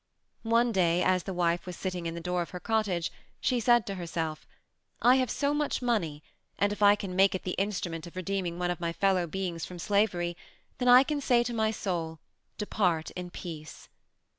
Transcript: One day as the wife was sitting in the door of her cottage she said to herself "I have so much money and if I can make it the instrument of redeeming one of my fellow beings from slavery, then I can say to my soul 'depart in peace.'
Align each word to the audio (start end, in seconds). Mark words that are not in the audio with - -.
One 0.49 0.71
day 0.71 1.03
as 1.03 1.25
the 1.25 1.31
wife 1.33 1.67
was 1.67 1.75
sitting 1.75 2.07
in 2.07 2.15
the 2.15 2.19
door 2.21 2.41
of 2.41 2.49
her 2.49 2.59
cottage 2.59 3.11
she 3.39 3.59
said 3.59 3.85
to 3.85 3.93
herself 3.93 4.47
"I 4.99 5.17
have 5.17 5.29
so 5.29 5.53
much 5.53 5.79
money 5.83 6.23
and 6.57 6.73
if 6.73 6.81
I 6.81 6.95
can 6.95 7.15
make 7.15 7.35
it 7.35 7.43
the 7.43 7.51
instrument 7.51 8.07
of 8.07 8.15
redeeming 8.15 8.57
one 8.57 8.71
of 8.71 8.79
my 8.79 8.93
fellow 8.93 9.27
beings 9.27 9.63
from 9.63 9.77
slavery, 9.77 10.35
then 10.79 10.87
I 10.87 11.03
can 11.03 11.21
say 11.21 11.43
to 11.43 11.53
my 11.53 11.69
soul 11.69 12.17
'depart 12.57 13.11
in 13.11 13.29
peace.' 13.29 13.89